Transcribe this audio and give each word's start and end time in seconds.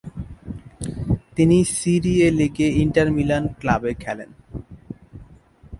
তিনি 1.35 1.57
Serie 1.77 2.13
A 2.27 2.29
লীগে 2.39 2.67
Inter 2.83 3.07
Milan 3.17 3.43
ক্লাবে 3.59 3.91
খেলেন। 4.03 4.29